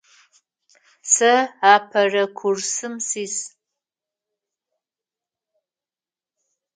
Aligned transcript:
Сэ 1.13 1.33
апэрэ 1.73 2.23
курсым 2.37 2.93
сис. 3.07 3.35